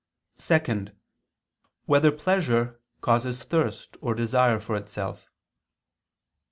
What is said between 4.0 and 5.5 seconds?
or desire for itself?